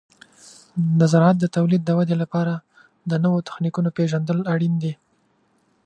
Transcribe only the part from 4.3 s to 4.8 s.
اړین